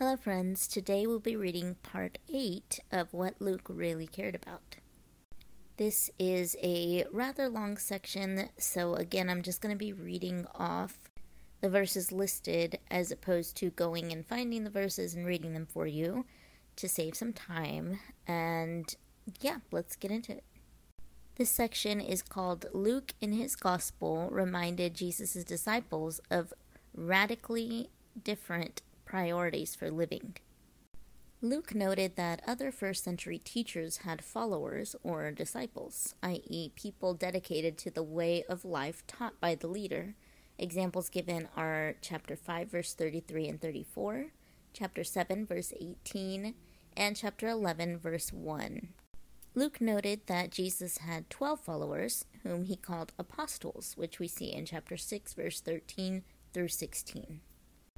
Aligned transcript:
Hello, 0.00 0.16
friends. 0.16 0.66
Today 0.66 1.06
we'll 1.06 1.20
be 1.20 1.36
reading 1.36 1.76
part 1.84 2.18
8 2.28 2.80
of 2.90 3.14
What 3.14 3.40
Luke 3.40 3.68
Really 3.68 4.08
Cared 4.08 4.34
About. 4.34 4.74
This 5.76 6.10
is 6.18 6.56
a 6.60 7.04
rather 7.12 7.48
long 7.48 7.76
section, 7.76 8.48
so 8.58 8.94
again, 8.94 9.30
I'm 9.30 9.40
just 9.40 9.60
going 9.60 9.72
to 9.72 9.78
be 9.78 9.92
reading 9.92 10.46
off 10.56 10.98
the 11.60 11.70
verses 11.70 12.10
listed 12.10 12.80
as 12.90 13.12
opposed 13.12 13.56
to 13.58 13.70
going 13.70 14.10
and 14.10 14.26
finding 14.26 14.64
the 14.64 14.70
verses 14.70 15.14
and 15.14 15.24
reading 15.24 15.52
them 15.52 15.64
for 15.64 15.86
you 15.86 16.26
to 16.74 16.88
save 16.88 17.14
some 17.14 17.32
time. 17.32 18.00
And 18.26 18.92
yeah, 19.40 19.58
let's 19.70 19.94
get 19.94 20.10
into 20.10 20.32
it. 20.32 20.44
This 21.36 21.52
section 21.52 22.00
is 22.00 22.20
called 22.20 22.66
Luke 22.72 23.14
in 23.20 23.30
his 23.30 23.54
Gospel 23.54 24.28
reminded 24.32 24.94
Jesus' 24.94 25.44
disciples 25.44 26.20
of 26.32 26.52
radically 26.92 27.90
different 28.24 28.82
priorities 29.14 29.76
for 29.76 29.92
living. 29.92 30.34
Luke 31.40 31.72
noted 31.72 32.16
that 32.16 32.42
other 32.48 32.72
first 32.72 33.04
century 33.04 33.38
teachers 33.38 33.98
had 33.98 34.24
followers 34.24 34.96
or 35.04 35.30
disciples, 35.30 36.16
i.e., 36.24 36.72
people 36.74 37.14
dedicated 37.14 37.78
to 37.78 37.92
the 37.92 38.02
way 38.02 38.42
of 38.48 38.64
life 38.64 39.06
taught 39.06 39.40
by 39.40 39.54
the 39.54 39.68
leader. 39.68 40.16
Examples 40.58 41.08
given 41.08 41.46
are 41.56 41.94
chapter 42.00 42.34
5, 42.34 42.68
verse 42.68 42.92
33 42.92 43.46
and 43.46 43.60
34, 43.60 44.32
chapter 44.72 45.04
7, 45.04 45.46
verse 45.46 45.72
18, 45.80 46.52
and 46.96 47.16
chapter 47.16 47.46
11, 47.46 47.98
verse 47.98 48.32
1. 48.32 48.88
Luke 49.54 49.80
noted 49.80 50.22
that 50.26 50.50
Jesus 50.50 50.98
had 50.98 51.30
12 51.30 51.60
followers, 51.60 52.24
whom 52.42 52.64
he 52.64 52.74
called 52.74 53.12
apostles, 53.16 53.92
which 53.96 54.18
we 54.18 54.26
see 54.26 54.52
in 54.52 54.66
chapter 54.66 54.96
6, 54.96 55.34
verse 55.34 55.60
13 55.60 56.24
through 56.52 56.66
16. 56.66 57.40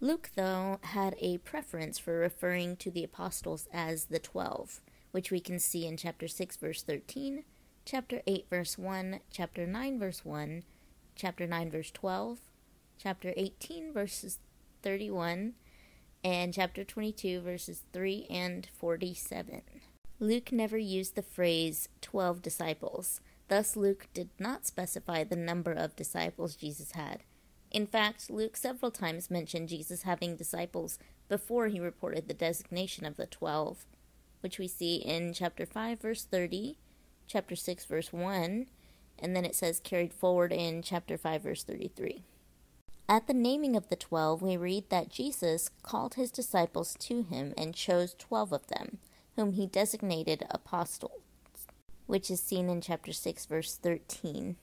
Luke, 0.00 0.30
though, 0.36 0.78
had 0.82 1.16
a 1.18 1.38
preference 1.38 1.98
for 1.98 2.18
referring 2.18 2.76
to 2.76 2.90
the 2.90 3.02
apostles 3.02 3.66
as 3.72 4.04
the 4.04 4.20
twelve, 4.20 4.80
which 5.10 5.32
we 5.32 5.40
can 5.40 5.58
see 5.58 5.86
in 5.86 5.96
chapter 5.96 6.28
6, 6.28 6.56
verse 6.56 6.82
13, 6.82 7.42
chapter 7.84 8.22
8, 8.24 8.46
verse 8.48 8.78
1, 8.78 9.18
chapter 9.32 9.66
9, 9.66 9.98
verse 9.98 10.24
1, 10.24 10.62
chapter 11.16 11.48
9, 11.48 11.70
verse 11.72 11.90
12, 11.90 12.38
chapter 12.96 13.34
18, 13.36 13.92
verses 13.92 14.38
31, 14.82 15.54
and 16.22 16.54
chapter 16.54 16.84
22, 16.84 17.40
verses 17.40 17.82
3 17.92 18.28
and 18.30 18.68
47. 18.76 19.62
Luke 20.20 20.52
never 20.52 20.78
used 20.78 21.16
the 21.16 21.22
phrase 21.22 21.88
12 22.02 22.40
disciples. 22.40 23.20
Thus, 23.48 23.74
Luke 23.74 24.06
did 24.14 24.28
not 24.38 24.64
specify 24.64 25.24
the 25.24 25.34
number 25.34 25.72
of 25.72 25.96
disciples 25.96 26.54
Jesus 26.54 26.92
had. 26.92 27.24
In 27.70 27.86
fact, 27.86 28.30
Luke 28.30 28.56
several 28.56 28.90
times 28.90 29.30
mentioned 29.30 29.68
Jesus 29.68 30.02
having 30.02 30.36
disciples 30.36 30.98
before 31.28 31.68
he 31.68 31.80
reported 31.80 32.26
the 32.26 32.34
designation 32.34 33.04
of 33.04 33.16
the 33.16 33.26
twelve, 33.26 33.84
which 34.40 34.58
we 34.58 34.68
see 34.68 34.96
in 34.96 35.34
chapter 35.34 35.66
5, 35.66 36.00
verse 36.00 36.24
30, 36.24 36.78
chapter 37.26 37.54
6, 37.54 37.84
verse 37.84 38.12
1, 38.12 38.66
and 39.18 39.36
then 39.36 39.44
it 39.44 39.54
says 39.54 39.80
carried 39.80 40.14
forward 40.14 40.52
in 40.52 40.82
chapter 40.82 41.18
5, 41.18 41.42
verse 41.42 41.64
33. 41.64 42.22
At 43.08 43.26
the 43.26 43.34
naming 43.34 43.76
of 43.76 43.88
the 43.88 43.96
twelve, 43.96 44.42
we 44.42 44.56
read 44.56 44.90
that 44.90 45.10
Jesus 45.10 45.70
called 45.82 46.14
his 46.14 46.30
disciples 46.30 46.94
to 47.00 47.22
him 47.22 47.54
and 47.56 47.74
chose 47.74 48.14
twelve 48.18 48.52
of 48.52 48.66
them 48.68 48.98
whom 49.38 49.52
he 49.52 49.66
designated 49.66 50.44
apostles, 50.50 51.22
which 52.06 52.28
is 52.28 52.40
seen 52.40 52.68
in 52.68 52.80
chapter 52.80 53.12
6, 53.12 53.46
verse 53.46 53.76
13. 53.76 54.56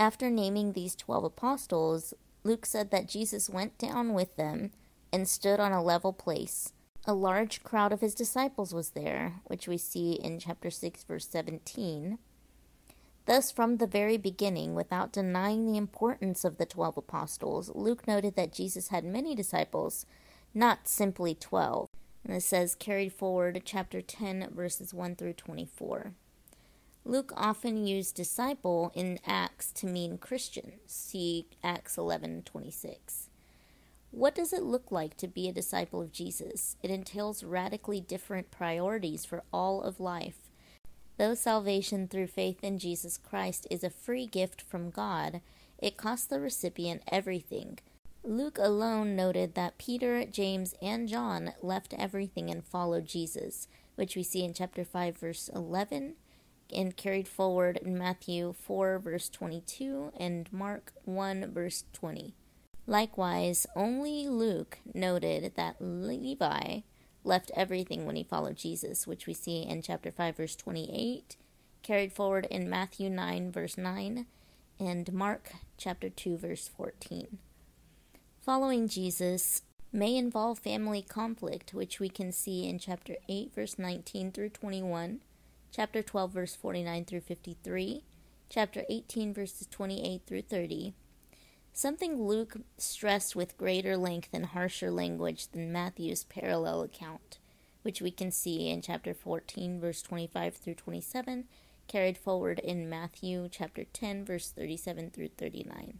After 0.00 0.30
naming 0.30 0.72
these 0.72 0.96
twelve 0.96 1.24
apostles, 1.24 2.14
Luke 2.42 2.64
said 2.64 2.90
that 2.90 3.06
Jesus 3.06 3.50
went 3.50 3.76
down 3.76 4.14
with 4.14 4.34
them 4.36 4.70
and 5.12 5.28
stood 5.28 5.60
on 5.60 5.72
a 5.72 5.82
level 5.82 6.14
place. 6.14 6.72
A 7.04 7.12
large 7.12 7.62
crowd 7.62 7.92
of 7.92 8.00
his 8.00 8.14
disciples 8.14 8.72
was 8.72 8.92
there, 8.92 9.42
which 9.44 9.68
we 9.68 9.76
see 9.76 10.12
in 10.12 10.38
chapter 10.38 10.70
6, 10.70 11.04
verse 11.04 11.28
17. 11.28 12.18
Thus, 13.26 13.50
from 13.50 13.76
the 13.76 13.86
very 13.86 14.16
beginning, 14.16 14.74
without 14.74 15.12
denying 15.12 15.66
the 15.66 15.76
importance 15.76 16.46
of 16.46 16.56
the 16.56 16.64
twelve 16.64 16.96
apostles, 16.96 17.70
Luke 17.74 18.08
noted 18.08 18.36
that 18.36 18.54
Jesus 18.54 18.88
had 18.88 19.04
many 19.04 19.34
disciples, 19.34 20.06
not 20.54 20.88
simply 20.88 21.34
twelve. 21.34 21.90
And 22.24 22.34
it 22.34 22.42
says, 22.42 22.74
carried 22.74 23.12
forward, 23.12 23.60
chapter 23.66 24.00
10, 24.00 24.48
verses 24.54 24.94
1 24.94 25.16
through 25.16 25.34
24. 25.34 26.14
Luke 27.04 27.32
often 27.36 27.86
used 27.86 28.14
disciple 28.14 28.92
in 28.94 29.18
Acts 29.26 29.72
to 29.72 29.86
mean 29.86 30.18
Christian. 30.18 30.72
See 30.86 31.46
Acts 31.62 31.96
11:26. 31.96 33.28
What 34.10 34.34
does 34.34 34.52
it 34.52 34.62
look 34.62 34.90
like 34.90 35.16
to 35.18 35.28
be 35.28 35.48
a 35.48 35.52
disciple 35.52 36.00
of 36.00 36.12
Jesus? 36.12 36.76
It 36.82 36.90
entails 36.90 37.44
radically 37.44 38.00
different 38.00 38.50
priorities 38.50 39.24
for 39.24 39.44
all 39.52 39.82
of 39.82 40.00
life. 40.00 40.50
Though 41.16 41.34
salvation 41.34 42.08
through 42.08 42.26
faith 42.28 42.62
in 42.62 42.78
Jesus 42.78 43.18
Christ 43.18 43.66
is 43.70 43.84
a 43.84 43.90
free 43.90 44.26
gift 44.26 44.60
from 44.60 44.90
God, 44.90 45.40
it 45.78 45.96
costs 45.96 46.26
the 46.26 46.40
recipient 46.40 47.02
everything 47.08 47.78
Luke 48.22 48.58
alone 48.58 49.16
noted 49.16 49.54
that 49.54 49.78
Peter, 49.78 50.26
James, 50.26 50.74
and 50.82 51.08
John 51.08 51.54
left 51.62 51.94
everything 51.94 52.50
and 52.50 52.62
followed 52.62 53.06
Jesus, 53.06 53.66
which 53.94 54.14
we 54.14 54.22
see 54.22 54.44
in 54.44 54.52
chapter 54.52 54.84
5, 54.84 55.16
verse 55.16 55.48
11, 55.54 56.16
and 56.74 56.96
carried 56.96 57.28
forward 57.28 57.78
in 57.78 57.98
Matthew 57.98 58.52
4, 58.52 58.98
verse 58.98 59.28
22, 59.28 60.12
and 60.18 60.52
Mark 60.52 60.92
1, 61.04 61.50
verse 61.52 61.84
20. 61.92 62.34
Likewise, 62.86 63.66
only 63.76 64.28
Luke 64.28 64.78
noted 64.92 65.52
that 65.56 65.76
Levi 65.80 66.80
left 67.22 67.50
everything 67.54 68.06
when 68.06 68.16
he 68.16 68.24
followed 68.24 68.56
Jesus, 68.56 69.06
which 69.06 69.26
we 69.26 69.34
see 69.34 69.62
in 69.62 69.82
chapter 69.82 70.10
5, 70.10 70.36
verse 70.36 70.56
28, 70.56 71.36
carried 71.82 72.12
forward 72.12 72.46
in 72.50 72.68
Matthew 72.68 73.10
9, 73.10 73.52
verse 73.52 73.76
9, 73.76 74.26
and 74.78 75.12
Mark 75.12 75.52
chapter 75.76 76.08
2, 76.08 76.38
verse 76.38 76.68
14. 76.68 77.38
Following 78.40 78.88
Jesus 78.88 79.62
may 79.92 80.16
involve 80.16 80.58
family 80.58 81.02
conflict, 81.02 81.74
which 81.74 82.00
we 82.00 82.08
can 82.08 82.32
see 82.32 82.66
in 82.68 82.78
chapter 82.78 83.16
8, 83.28 83.54
verse 83.54 83.78
19 83.78 84.32
through 84.32 84.50
21, 84.50 85.20
chapter 85.72 86.02
12, 86.02 86.32
verse 86.32 86.56
49 86.56 87.04
through 87.04 87.20
53, 87.20 88.04
chapter 88.48 88.84
18, 88.88 89.32
verses 89.32 89.68
28 89.70 90.22
through 90.26 90.42
30. 90.42 90.94
Something 91.72 92.20
Luke 92.20 92.56
stressed 92.76 93.36
with 93.36 93.56
greater 93.56 93.96
length 93.96 94.30
and 94.32 94.46
harsher 94.46 94.90
language 94.90 95.48
than 95.48 95.72
Matthew's 95.72 96.24
parallel 96.24 96.82
account, 96.82 97.38
which 97.82 98.02
we 98.02 98.10
can 98.10 98.32
see 98.32 98.68
in 98.68 98.82
chapter 98.82 99.14
14, 99.14 99.80
verse 99.80 100.02
25 100.02 100.56
through 100.56 100.74
27, 100.74 101.44
carried 101.86 102.18
forward 102.18 102.58
in 102.58 102.90
Matthew 102.90 103.48
chapter 103.50 103.84
10, 103.84 104.24
verse 104.24 104.50
37 104.50 105.10
through 105.10 105.30
39. 105.38 105.98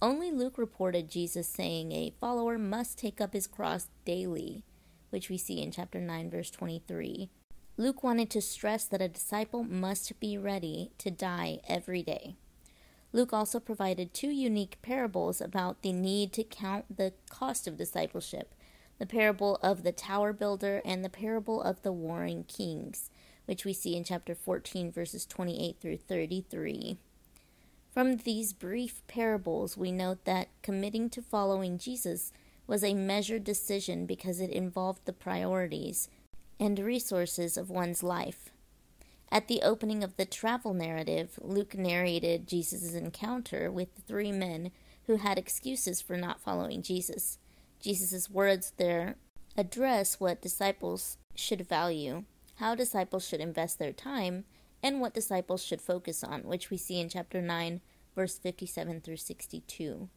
Only 0.00 0.30
Luke 0.30 0.58
reported 0.58 1.08
Jesus 1.08 1.48
saying 1.48 1.90
a 1.90 2.14
follower 2.20 2.58
must 2.58 2.98
take 2.98 3.20
up 3.20 3.32
his 3.32 3.46
cross 3.46 3.88
daily, 4.04 4.62
which 5.10 5.28
we 5.28 5.38
see 5.38 5.60
in 5.60 5.72
chapter 5.72 6.00
9, 6.00 6.30
verse 6.30 6.50
23. 6.50 7.30
Luke 7.76 8.04
wanted 8.04 8.30
to 8.30 8.40
stress 8.40 8.84
that 8.84 9.02
a 9.02 9.08
disciple 9.08 9.64
must 9.64 10.20
be 10.20 10.38
ready 10.38 10.92
to 10.98 11.10
die 11.10 11.58
every 11.68 12.02
day. 12.02 12.36
Luke 13.12 13.32
also 13.32 13.58
provided 13.58 14.14
two 14.14 14.30
unique 14.30 14.78
parables 14.80 15.40
about 15.40 15.82
the 15.82 15.92
need 15.92 16.32
to 16.32 16.44
count 16.44 16.96
the 16.96 17.12
cost 17.30 17.66
of 17.66 17.76
discipleship 17.76 18.54
the 19.00 19.06
parable 19.06 19.58
of 19.60 19.82
the 19.82 19.90
tower 19.90 20.32
builder 20.32 20.80
and 20.84 21.04
the 21.04 21.08
parable 21.08 21.60
of 21.60 21.82
the 21.82 21.90
warring 21.90 22.44
kings, 22.44 23.10
which 23.44 23.64
we 23.64 23.72
see 23.72 23.96
in 23.96 24.04
chapter 24.04 24.36
14, 24.36 24.92
verses 24.92 25.26
28 25.26 25.78
through 25.80 25.96
33. 25.96 26.96
From 27.92 28.18
these 28.18 28.52
brief 28.52 29.02
parables, 29.08 29.76
we 29.76 29.90
note 29.90 30.24
that 30.26 30.48
committing 30.62 31.10
to 31.10 31.20
following 31.20 31.76
Jesus 31.76 32.32
was 32.68 32.84
a 32.84 32.94
measured 32.94 33.42
decision 33.42 34.06
because 34.06 34.40
it 34.40 34.50
involved 34.50 35.04
the 35.06 35.12
priorities 35.12 36.08
and 36.58 36.78
resources 36.78 37.56
of 37.56 37.70
one's 37.70 38.02
life. 38.02 38.50
At 39.30 39.48
the 39.48 39.62
opening 39.62 40.04
of 40.04 40.16
the 40.16 40.26
travel 40.26 40.74
narrative, 40.74 41.38
Luke 41.42 41.76
narrated 41.76 42.46
Jesus' 42.46 42.94
encounter 42.94 43.70
with 43.70 43.88
three 44.06 44.30
men 44.30 44.70
who 45.06 45.16
had 45.16 45.38
excuses 45.38 46.00
for 46.00 46.16
not 46.16 46.40
following 46.40 46.82
Jesus. 46.82 47.38
Jesus' 47.80 48.30
words 48.30 48.72
there 48.76 49.16
address 49.56 50.18
what 50.18 50.42
disciples 50.42 51.16
should 51.34 51.68
value, 51.68 52.24
how 52.56 52.74
disciples 52.74 53.26
should 53.26 53.40
invest 53.40 53.78
their 53.78 53.92
time, 53.92 54.44
and 54.82 55.00
what 55.00 55.14
disciples 55.14 55.64
should 55.64 55.80
focus 55.80 56.22
on, 56.22 56.42
which 56.42 56.70
we 56.70 56.76
see 56.76 57.00
in 57.00 57.08
chapter 57.08 57.40
9, 57.40 57.80
verse 58.14 58.38
57 58.38 59.00
through 59.00 59.16
62. 59.16 60.08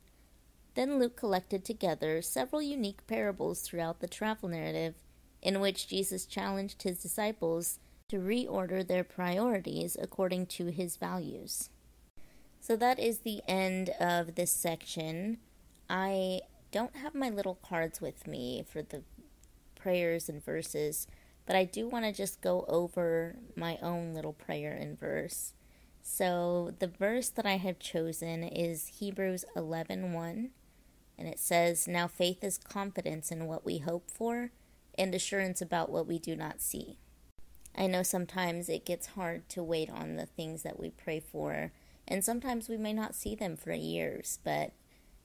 Then 0.76 1.00
Luke 1.00 1.16
collected 1.16 1.66
together 1.66 2.22
several 2.22 2.62
unique 2.62 3.08
parables 3.08 3.62
throughout 3.62 4.00
the 4.00 4.08
travel 4.08 4.50
narrative, 4.50 4.96
in 5.42 5.60
which 5.60 5.88
Jesus 5.88 6.26
challenged 6.26 6.84
his 6.84 7.02
disciples 7.02 7.80
to 8.10 8.18
reorder 8.18 8.88
their 8.88 9.04
priorities 9.04 9.98
according 10.00 10.46
to 10.46 10.68
his 10.68 10.96
values. 10.96 11.70
So 12.60 12.76
that 12.78 13.00
is 13.00 13.20
the 13.20 13.42
end 13.48 13.90
of 14.00 14.36
this 14.36 14.52
section. 14.52 15.38
I 15.90 16.42
don't 16.72 16.96
have 16.98 17.16
my 17.16 17.30
little 17.30 17.56
cards 17.56 18.02
with 18.02 18.28
me 18.28 18.66
for 18.70 18.82
the 18.82 19.04
prayers 19.76 20.28
and 20.28 20.44
verses, 20.44 21.08
but 21.46 21.56
I 21.56 21.64
do 21.64 21.88
want 21.88 22.06
to 22.06 22.12
just 22.12 22.42
go 22.42 22.66
over 22.68 23.38
my 23.56 23.78
own 23.82 24.14
little 24.14 24.34
prayer 24.34 24.74
and 24.74 25.00
verse. 25.00 25.54
So 26.02 26.74
the 26.80 26.88
verse 26.88 27.30
that 27.30 27.46
I 27.46 27.58
have 27.58 27.80
chosen 27.80 28.44
is 28.44 29.00
Hebrews 29.00 29.46
11:1, 29.56 30.14
1, 30.14 30.52
and 31.18 31.28
it 31.28 31.40
says, 31.40 31.88
"Now 31.88 32.08
faith 32.08 32.44
is 32.44 32.58
confidence 32.58 33.32
in 33.32 33.48
what 33.48 33.66
we 33.66 33.80
hope 33.80 34.10
for 34.10 34.52
and 34.98 35.14
assurance 35.14 35.62
about 35.62 35.90
what 35.92 36.08
we 36.08 36.20
do 36.20 36.36
not 36.36 36.62
see." 36.62 36.98
I 37.76 37.88
know 37.88 38.02
sometimes 38.04 38.70
it 38.70 38.86
gets 38.86 39.08
hard 39.08 39.48
to 39.50 39.64
wait 39.64 39.90
on 39.90 40.16
the 40.16 40.26
things 40.26 40.64
that 40.64 40.80
we 40.80 40.90
pray 40.90 41.20
for, 41.20 41.72
and 42.08 42.24
sometimes 42.24 42.68
we 42.68 42.78
may 42.78 42.94
not 42.94 43.16
see 43.16 43.36
them 43.36 43.56
for 43.56 43.72
years, 43.72 44.40
but 44.44 44.72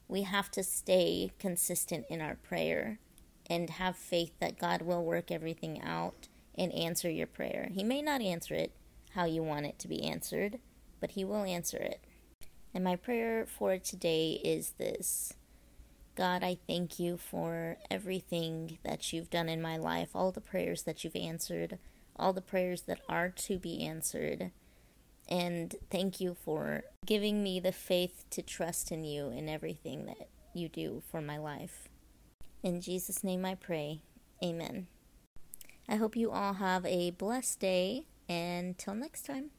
we 0.07 0.23
have 0.23 0.51
to 0.51 0.63
stay 0.63 1.31
consistent 1.39 2.05
in 2.09 2.21
our 2.21 2.35
prayer 2.35 2.99
and 3.49 3.71
have 3.71 3.95
faith 3.97 4.37
that 4.39 4.59
God 4.59 4.83
will 4.83 5.03
work 5.03 5.31
everything 5.31 5.81
out 5.81 6.27
and 6.55 6.71
answer 6.73 7.09
your 7.09 7.27
prayer. 7.27 7.69
He 7.73 7.83
may 7.83 8.01
not 8.01 8.21
answer 8.21 8.53
it 8.53 8.71
how 9.11 9.25
you 9.25 9.41
want 9.43 9.65
it 9.65 9.79
to 9.79 9.87
be 9.87 10.03
answered, 10.03 10.59
but 10.99 11.11
He 11.11 11.25
will 11.25 11.43
answer 11.43 11.77
it. 11.77 11.99
And 12.73 12.83
my 12.83 12.95
prayer 12.95 13.45
for 13.45 13.77
today 13.77 14.39
is 14.43 14.71
this 14.71 15.33
God, 16.15 16.43
I 16.43 16.57
thank 16.67 16.99
you 16.99 17.17
for 17.17 17.77
everything 17.89 18.77
that 18.83 19.11
you've 19.11 19.29
done 19.29 19.49
in 19.49 19.61
my 19.61 19.77
life, 19.77 20.09
all 20.13 20.31
the 20.31 20.41
prayers 20.41 20.83
that 20.83 21.03
you've 21.03 21.15
answered, 21.15 21.79
all 22.15 22.33
the 22.33 22.41
prayers 22.41 22.83
that 22.83 23.01
are 23.09 23.29
to 23.29 23.57
be 23.57 23.83
answered. 23.83 24.51
And 25.27 25.75
thank 25.89 26.19
you 26.19 26.35
for 26.35 26.83
giving 27.05 27.41
me 27.41 27.59
the 27.59 27.71
faith 27.71 28.25
to 28.31 28.41
trust 28.41 28.91
in 28.91 29.03
you 29.03 29.29
in 29.29 29.49
everything 29.49 30.05
that 30.05 30.29
you 30.53 30.69
do 30.69 31.01
for 31.09 31.21
my 31.21 31.37
life. 31.37 31.89
In 32.61 32.79
Jesus' 32.79 33.23
name 33.23 33.43
I 33.45 33.55
pray. 33.55 34.03
Amen. 34.43 34.87
I 35.89 35.95
hope 35.95 36.15
you 36.15 36.31
all 36.31 36.53
have 36.53 36.85
a 36.85 37.11
blessed 37.11 37.59
day, 37.59 38.07
and 38.29 38.77
till 38.77 38.95
next 38.95 39.25
time. 39.25 39.51